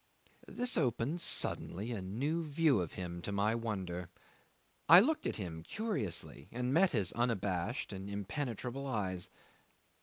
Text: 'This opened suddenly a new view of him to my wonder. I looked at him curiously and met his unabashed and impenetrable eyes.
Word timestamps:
'This 0.47 0.79
opened 0.79 1.21
suddenly 1.21 1.91
a 1.91 2.01
new 2.01 2.43
view 2.43 2.81
of 2.81 2.93
him 2.93 3.21
to 3.21 3.31
my 3.31 3.53
wonder. 3.53 4.09
I 4.89 4.99
looked 4.99 5.27
at 5.27 5.35
him 5.35 5.61
curiously 5.61 6.47
and 6.51 6.73
met 6.73 6.89
his 6.89 7.11
unabashed 7.11 7.93
and 7.93 8.09
impenetrable 8.09 8.87
eyes. 8.87 9.29